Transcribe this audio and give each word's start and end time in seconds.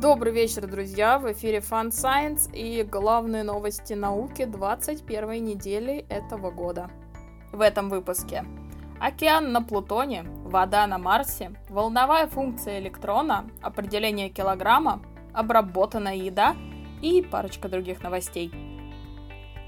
Добрый 0.00 0.32
вечер, 0.32 0.66
друзья! 0.66 1.18
В 1.20 1.32
эфире 1.32 1.58
Fun 1.58 1.90
Science 1.90 2.52
и 2.52 2.82
главные 2.82 3.44
новости 3.44 3.92
науки 3.92 4.44
21 4.44 5.44
недели 5.44 6.04
этого 6.08 6.50
года. 6.50 6.90
В 7.52 7.60
этом 7.60 7.88
выпуске. 7.88 8.44
Океан 9.00 9.52
на 9.52 9.62
Плутоне, 9.62 10.24
вода 10.44 10.86
на 10.88 10.98
Марсе, 10.98 11.52
волновая 11.70 12.26
функция 12.26 12.80
электрона, 12.80 13.48
определение 13.62 14.30
килограмма, 14.30 15.00
обработанная 15.32 16.16
еда 16.16 16.56
и 17.00 17.22
парочка 17.22 17.68
других 17.68 18.02
новостей. 18.02 18.52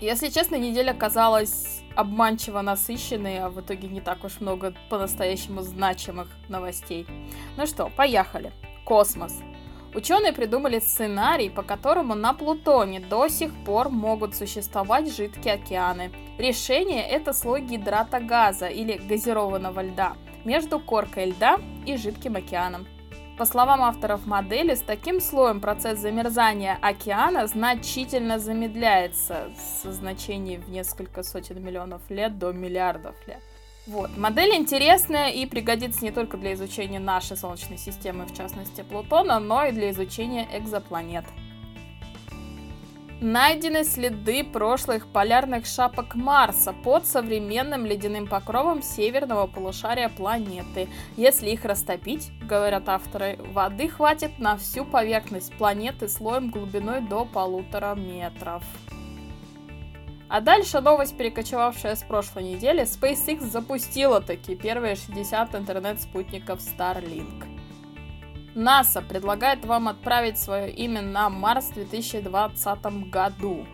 Если 0.00 0.28
честно, 0.28 0.54
неделя 0.54 0.94
казалась 0.94 1.82
обманчиво 1.96 2.60
насыщенной, 2.60 3.40
а 3.40 3.50
в 3.50 3.60
итоге 3.60 3.88
не 3.88 4.00
так 4.00 4.24
уж 4.24 4.40
много 4.40 4.72
по-настоящему 4.88 5.62
значимых 5.62 6.28
новостей. 6.48 7.06
Ну 7.56 7.66
что, 7.66 7.90
поехали. 7.96 8.52
Космос. 8.84 9.34
Ученые 9.94 10.32
придумали 10.32 10.78
сценарий, 10.78 11.50
по 11.50 11.62
которому 11.62 12.14
на 12.14 12.32
Плутоне 12.32 12.98
до 12.98 13.28
сих 13.28 13.52
пор 13.64 13.90
могут 13.90 14.34
существовать 14.34 15.14
жидкие 15.14 15.54
океаны. 15.54 16.10
Решение– 16.38 17.06
это 17.10 17.34
слой 17.34 17.60
гидрата 17.60 18.18
газа 18.18 18.68
или 18.68 18.96
газированного 18.96 19.82
льда 19.82 20.14
между 20.44 20.80
коркой 20.80 21.26
льда 21.26 21.58
и 21.84 21.96
жидким 21.96 22.36
океаном. 22.36 22.86
По 23.36 23.44
словам 23.44 23.82
авторов 23.82 24.26
модели, 24.26 24.74
с 24.74 24.80
таким 24.80 25.20
слоем 25.20 25.60
процесс 25.60 25.98
замерзания 25.98 26.78
океана 26.80 27.46
значительно 27.46 28.38
замедляется 28.38 29.50
со 29.56 29.92
значений 29.92 30.56
в 30.56 30.70
несколько 30.70 31.22
сотен 31.22 31.62
миллионов 31.62 32.02
лет 32.08 32.38
до 32.38 32.52
миллиардов 32.52 33.14
лет. 33.26 33.42
Вот. 33.86 34.16
Модель 34.16 34.54
интересная 34.54 35.30
и 35.30 35.44
пригодится 35.44 36.04
не 36.04 36.12
только 36.12 36.36
для 36.36 36.54
изучения 36.54 37.00
нашей 37.00 37.36
Солнечной 37.36 37.78
системы, 37.78 38.26
в 38.26 38.36
частности 38.36 38.82
Плутона, 38.82 39.40
но 39.40 39.64
и 39.64 39.72
для 39.72 39.90
изучения 39.90 40.46
экзопланет. 40.52 41.24
Найдены 43.20 43.84
следы 43.84 44.42
прошлых 44.42 45.06
полярных 45.06 45.64
шапок 45.64 46.16
Марса 46.16 46.72
под 46.72 47.06
современным 47.06 47.86
ледяным 47.86 48.26
покровом 48.26 48.82
северного 48.82 49.46
полушария 49.46 50.08
планеты. 50.08 50.88
Если 51.16 51.50
их 51.50 51.64
растопить, 51.64 52.32
говорят 52.42 52.88
авторы, 52.88 53.38
воды 53.52 53.88
хватит 53.88 54.40
на 54.40 54.56
всю 54.56 54.84
поверхность 54.84 55.54
планеты 55.54 56.08
слоем 56.08 56.50
глубиной 56.50 57.00
до 57.00 57.24
полутора 57.24 57.94
метров. 57.94 58.64
А 60.32 60.40
дальше 60.40 60.80
новость, 60.80 61.14
перекочевавшая 61.18 61.94
с 61.94 62.02
прошлой 62.02 62.44
недели. 62.44 62.84
SpaceX 62.84 63.40
запустила 63.42 64.22
такие 64.22 64.56
первые 64.56 64.94
60 64.94 65.54
интернет-спутников 65.54 66.58
Starlink. 66.60 67.44
НАСА 68.54 69.02
предлагает 69.02 69.66
вам 69.66 69.88
отправить 69.88 70.38
свое 70.38 70.72
имя 70.72 71.02
на 71.02 71.28
Марс 71.28 71.66
в 71.66 71.74
2020 71.74 73.10
году. 73.10 73.66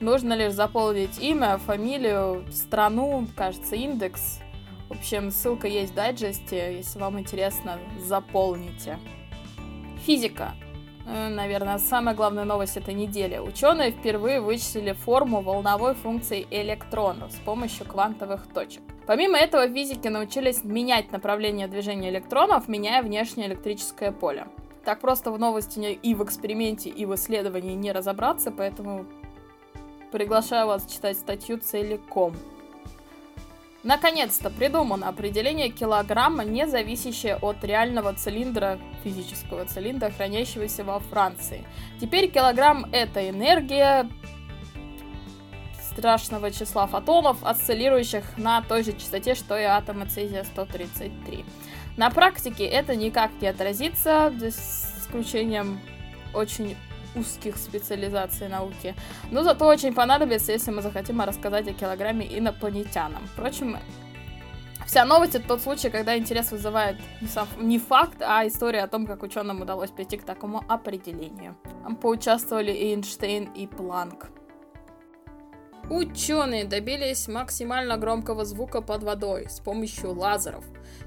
Нужно 0.00 0.32
лишь 0.32 0.54
заполнить 0.54 1.18
имя, 1.18 1.58
фамилию, 1.58 2.46
страну, 2.50 3.26
кажется, 3.36 3.76
индекс. 3.76 4.40
В 4.88 4.92
общем, 4.92 5.30
ссылка 5.30 5.68
есть 5.68 5.92
в 5.92 5.96
дайджесте, 5.96 6.78
если 6.78 6.98
вам 6.98 7.20
интересно, 7.20 7.78
заполните. 8.00 8.98
Физика. 10.06 10.54
Э, 11.06 11.28
наверное, 11.28 11.78
самая 11.78 12.16
главная 12.16 12.44
новость 12.44 12.76
этой 12.76 12.92
недели. 12.92 13.38
Ученые 13.38 13.92
впервые 13.92 14.40
вычислили 14.40 14.92
форму 14.92 15.40
волновой 15.40 15.94
функции 15.94 16.46
электронов 16.50 17.30
с 17.30 17.36
помощью 17.36 17.86
квантовых 17.86 18.46
точек. 18.52 18.82
Помимо 19.06 19.38
этого, 19.38 19.68
физики 19.68 20.08
научились 20.08 20.64
менять 20.64 21.12
направление 21.12 21.68
движения 21.68 22.10
электронов, 22.10 22.66
меняя 22.66 23.02
внешнее 23.02 23.46
электрическое 23.46 24.10
поле. 24.10 24.48
Так 24.84 25.00
просто 25.00 25.30
в 25.30 25.38
новости 25.38 25.78
и 25.78 26.14
в 26.14 26.24
эксперименте, 26.24 26.90
и 26.90 27.06
в 27.06 27.14
исследовании 27.14 27.74
не 27.74 27.92
разобраться, 27.92 28.50
поэтому 28.50 29.06
приглашаю 30.10 30.66
вас 30.66 30.86
читать 30.86 31.16
статью 31.16 31.58
целиком. 31.58 32.34
Наконец-то 33.86 34.50
придумано 34.50 35.08
определение 35.08 35.70
килограмма, 35.70 36.44
не 36.44 36.66
зависящее 36.66 37.36
от 37.36 37.62
реального 37.62 38.12
цилиндра, 38.14 38.80
физического 39.04 39.64
цилиндра, 39.64 40.10
хранящегося 40.10 40.82
во 40.82 40.98
Франции. 40.98 41.64
Теперь 42.00 42.28
килограмм– 42.28 42.86
это 42.92 43.30
энергия 43.30 44.10
страшного 45.88 46.50
числа 46.50 46.88
фотонов, 46.88 47.36
осциллирующих 47.44 48.24
на 48.36 48.60
той 48.60 48.82
же 48.82 48.92
частоте, 48.92 49.36
что 49.36 49.56
и 49.56 49.62
атомы 49.62 50.06
цезия-133. 50.06 51.44
На 51.96 52.10
практике 52.10 52.64
это 52.64 52.96
никак 52.96 53.30
не 53.40 53.46
отразится, 53.46 54.34
за 54.36 54.48
исключением 54.48 55.78
очень 56.34 56.76
узких 57.14 57.56
специализаций 57.56 58.48
науки. 58.48 58.94
Но 59.30 59.42
зато 59.42 59.66
очень 59.66 59.94
понадобится, 59.94 60.52
если 60.52 60.70
мы 60.70 60.82
захотим 60.82 61.20
рассказать 61.20 61.68
о 61.68 61.72
килограмме 61.72 62.26
инопланетянам. 62.26 63.26
Впрочем, 63.32 63.76
Вся 64.86 65.04
новость 65.04 65.34
это 65.34 65.48
тот 65.48 65.62
случай, 65.62 65.90
когда 65.90 66.16
интерес 66.16 66.52
вызывает 66.52 66.96
не, 67.20 67.26
сам, 67.26 67.48
не 67.58 67.78
факт, 67.78 68.22
а 68.22 68.46
история 68.46 68.84
о 68.84 68.86
том, 68.86 69.04
как 69.06 69.24
ученым 69.24 69.60
удалось 69.60 69.90
прийти 69.90 70.16
к 70.16 70.22
такому 70.22 70.62
определению. 70.68 71.56
Там 71.82 71.96
поучаствовали 71.96 72.70
и 72.70 72.94
Эйнштейн, 72.94 73.50
и 73.52 73.66
Планк. 73.66 74.28
Ученые 75.88 76.64
добились 76.64 77.28
максимально 77.28 77.96
громкого 77.96 78.44
звука 78.44 78.80
под 78.80 79.04
водой 79.04 79.46
с 79.48 79.60
помощью 79.60 80.14
лазеров. 80.14 80.64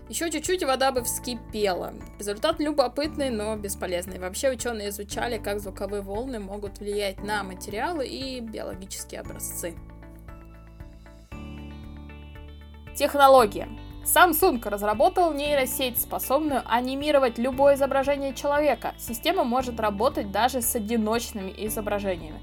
Еще 0.07 0.31
чуть-чуть 0.31 0.63
вода 0.63 0.93
бы 0.93 1.03
вскипела. 1.03 1.93
Результат 2.17 2.61
любопытный, 2.61 3.29
но 3.29 3.57
бесполезный. 3.57 4.19
Вообще 4.19 4.51
ученые 4.51 4.89
изучали, 4.89 5.37
как 5.37 5.59
звуковые 5.59 6.01
волны 6.01 6.39
могут 6.39 6.79
влиять 6.79 7.21
на 7.21 7.43
материалы 7.43 8.07
и 8.07 8.39
биологические 8.39 9.19
образцы. 9.19 9.75
Технология. 12.95 13.67
Samsung 14.05 14.67
разработал 14.67 15.33
нейросеть, 15.33 16.01
способную 16.01 16.63
анимировать 16.65 17.37
любое 17.37 17.75
изображение 17.75 18.33
человека. 18.33 18.93
Система 18.97 19.43
может 19.43 19.79
работать 19.79 20.31
даже 20.31 20.61
с 20.61 20.73
одиночными 20.73 21.53
изображениями. 21.57 22.39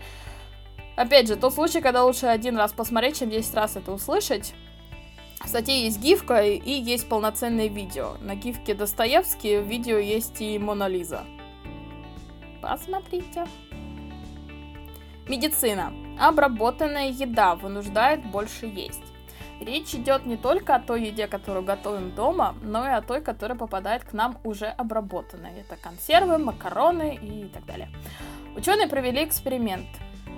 Опять 0.97 1.29
же, 1.29 1.37
тот 1.37 1.53
случай, 1.53 1.83
когда 1.83 2.05
лучше 2.05 2.27
один 2.27 2.57
раз 2.57 2.73
посмотреть, 2.73 3.19
чем 3.19 3.29
10 3.29 3.55
раз 3.55 3.77
это 3.77 3.93
услышать. 3.93 4.55
В 5.45 5.49
статье 5.49 5.85
есть 5.85 6.01
гифка 6.01 6.43
и 6.43 6.71
есть 6.71 7.09
полноценное 7.09 7.69
видео. 7.69 8.17
На 8.21 8.35
гифке 8.35 8.75
Достоевский, 8.75 9.59
в 9.59 9.69
видео 9.69 9.99
есть 9.99 10.41
и 10.41 10.59
Мона 10.59 10.89
Лиза. 10.89 11.25
Посмотрите. 12.63 13.47
Медицина. 15.29 15.93
Обработанная 16.19 17.11
еда 17.11 17.57
вынуждает 17.57 18.25
больше 18.25 18.65
есть. 18.65 19.03
Речь 19.61 19.95
идет 19.95 20.25
не 20.25 20.37
только 20.37 20.75
о 20.75 20.81
той 20.81 21.07
еде, 21.07 21.27
которую 21.27 21.65
готовим 21.65 22.15
дома, 22.15 22.55
но 22.63 22.87
и 22.87 22.91
о 22.91 23.03
той, 23.03 23.21
которая 23.21 23.57
попадает 23.57 24.05
к 24.05 24.15
нам 24.15 24.39
уже 24.45 24.67
обработанной. 24.67 25.61
Это 25.61 25.77
консервы, 25.77 26.39
макароны 26.39 27.17
и 27.17 27.45
так 27.53 27.67
далее. 27.67 27.91
Ученые 28.57 28.89
провели 28.89 29.23
эксперимент– 29.23 29.89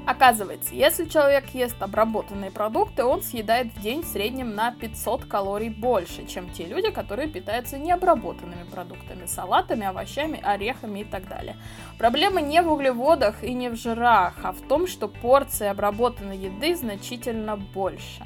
Оказывается, 0.08 0.74
если 0.74 1.04
человек 1.04 1.50
ест 1.50 1.82
обработанные 1.82 2.50
продукты, 2.50 3.04
он 3.04 3.20
съедает 3.20 3.66
в 3.66 3.82
день 3.82 4.00
в 4.00 4.06
среднем 4.06 4.54
на 4.54 4.72
500 4.72 5.26
калорий 5.26 5.69
больше, 5.69 6.26
чем 6.26 6.48
те 6.48 6.64
люди, 6.64 6.91
которые 6.91 7.28
питаются 7.28 7.76
необработанными 7.76 8.64
продуктами, 8.72 9.26
салатами, 9.26 9.84
овощами, 9.84 10.41
орехами 10.42 11.00
и 11.00 11.04
так 11.04 11.28
далее. 11.28 11.56
Проблема 11.98 12.41
не 12.41 12.62
в 12.62 12.72
углеводах 12.72 13.44
и 13.44 13.52
не 13.52 13.68
в 13.68 13.76
жирах, 13.76 14.36
а 14.42 14.52
в 14.52 14.62
том, 14.62 14.86
что 14.86 15.08
порции 15.08 15.66
обработанной 15.66 16.38
еды 16.38 16.74
значительно 16.74 17.58
больше. 17.58 18.24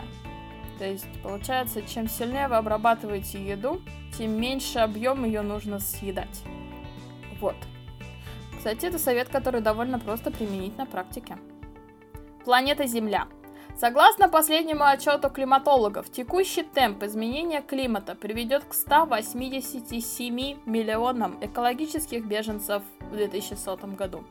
То 0.79 0.85
есть, 0.85 1.21
получается, 1.21 1.83
чем 1.83 2.09
сильнее 2.09 2.47
вы 2.47 2.59
обрабатываете 2.59 3.45
еду, 3.45 3.83
тем 4.17 4.41
меньше 4.41 4.79
объем 4.79 5.25
ее 5.25 5.43
нужно 5.43 5.81
съедать. 5.81 6.45
Вот. 7.41 7.57
Кстати, 8.57 8.87
это 8.87 9.01
совет, 9.01 9.29
который 9.29 9.61
довольно 9.61 9.99
просто 9.99 10.31
применить 10.31 10.79
на 10.79 10.87
практике. 10.87 11.39
Планета 12.45 12.87
Земля. 12.87 13.29
Согласно 13.77 14.29
последнему 14.29 14.85
отчету 14.85 15.31
климатологов, 15.31 16.11
текущий 16.11 16.63
темп 16.63 17.05
изменения 17.05 17.63
климата 17.63 18.15
приведет 18.15 18.65
к 18.65 18.75
187 18.75 20.59
миллионам 20.67 21.39
экологических 21.41 22.25
беженцев 22.25 22.83
в 23.01 23.17
2100 23.17 23.77
году. 23.99 24.25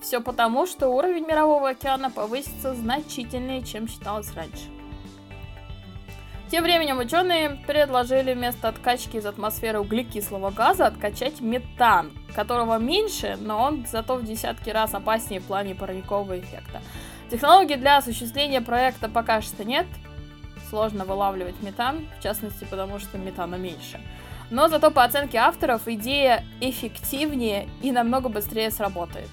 Все 0.00 0.20
потому, 0.20 0.66
что 0.66 0.88
уровень 0.88 1.24
мирового 1.24 1.70
океана 1.70 2.10
повысится 2.10 2.74
значительнее, 2.74 3.62
чем 3.62 3.86
считалось 3.88 4.34
раньше. 4.34 4.68
Тем 6.50 6.64
временем 6.64 6.98
ученые 6.98 7.58
предложили 7.66 8.34
вместо 8.34 8.68
откачки 8.68 9.16
из 9.16 9.24
атмосферы 9.24 9.80
углекислого 9.80 10.50
газа 10.50 10.86
откачать 10.86 11.40
метан, 11.40 12.12
которого 12.34 12.76
меньше, 12.78 13.38
но 13.40 13.62
он 13.62 13.86
зато 13.86 14.16
в 14.16 14.24
десятки 14.24 14.68
раз 14.68 14.92
опаснее 14.92 15.40
в 15.40 15.46
плане 15.46 15.74
парникового 15.74 16.38
эффекта. 16.38 16.82
Технологий 17.32 17.76
для 17.76 17.96
осуществления 17.96 18.60
проекта 18.60 19.08
пока 19.08 19.40
что 19.40 19.64
нет. 19.64 19.86
Сложно 20.68 21.06
вылавливать 21.06 21.62
метан, 21.62 22.06
в 22.18 22.22
частности 22.22 22.66
потому, 22.68 22.98
что 22.98 23.16
метана 23.16 23.54
меньше. 23.54 23.98
Но 24.50 24.68
зато 24.68 24.90
по 24.90 25.02
оценке 25.02 25.38
авторов 25.38 25.88
идея 25.88 26.44
эффективнее 26.60 27.70
и 27.80 27.90
намного 27.90 28.28
быстрее 28.28 28.70
сработает. 28.70 29.30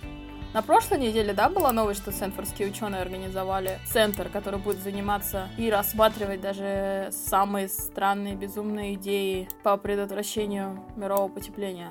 На 0.53 0.61
прошлой 0.61 0.99
неделе, 0.99 1.33
да, 1.33 1.49
была 1.49 1.73
новость, 1.73 2.01
что 2.01 2.13
сенфордские 2.13 2.69
ученые 2.69 3.01
организовали 3.01 3.79
центр, 3.85 4.29
который 4.29 4.61
будет 4.61 4.81
заниматься 4.81 5.49
и 5.57 5.69
рассматривать 5.69 6.39
даже 6.39 7.09
самые 7.11 7.67
странные, 7.67 8.35
безумные 8.35 8.93
идеи 8.93 9.49
по 9.61 9.75
предотвращению 9.75 10.85
мирового 10.95 11.27
потепления. 11.27 11.89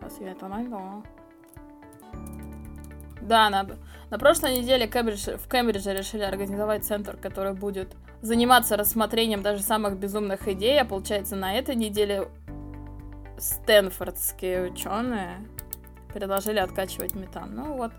Сейчас 0.00 0.20
я 0.20 0.32
это 0.32 0.48
найду. 0.48 1.02
Да, 3.22 3.50
на, 3.50 3.66
на 4.10 4.18
прошлой 4.18 4.58
неделе 4.58 4.86
Кембридж, 4.86 5.36
в 5.36 5.48
Кембридже 5.48 5.92
решили 5.92 6.22
организовать 6.22 6.84
центр, 6.84 7.16
который 7.16 7.54
будет 7.54 7.96
заниматься 8.22 8.76
рассмотрением 8.76 9.42
даже 9.42 9.62
самых 9.62 9.98
безумных 9.98 10.46
идей, 10.48 10.80
а 10.80 10.84
получается 10.84 11.36
на 11.36 11.54
этой 11.58 11.74
неделе 11.74 12.28
Стэнфордские 13.38 14.70
ученые 14.70 15.46
предложили 16.12 16.58
откачивать 16.58 17.14
метан. 17.14 17.54
Ну 17.54 17.74
вот, 17.74 17.92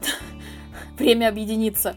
время 0.98 1.28
объединиться. 1.28 1.96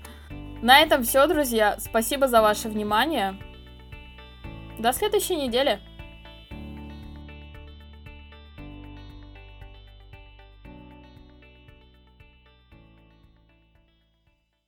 На 0.62 0.80
этом 0.80 1.04
все, 1.04 1.26
друзья. 1.28 1.78
Спасибо 1.80 2.28
за 2.28 2.42
ваше 2.42 2.68
внимание. 2.68 3.38
До 4.80 4.92
следующей 4.94 5.36
недели. 5.36 5.80